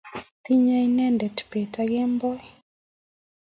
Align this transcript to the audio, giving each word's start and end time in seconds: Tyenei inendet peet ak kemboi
Tyenei 0.43 0.85
inendet 0.87 1.37
peet 1.49 1.73
ak 1.81 1.87
kemboi 1.91 2.41